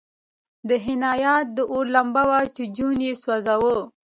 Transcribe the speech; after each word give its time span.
د 0.67 0.69
حنا 0.83 1.13
یاد 1.25 1.47
د 1.57 1.59
اور 1.71 1.85
لمبه 1.95 2.23
وه 2.29 2.41
چې 2.55 2.63
جون 2.77 2.97
یې 3.07 3.13
سوځاوه 3.23 3.77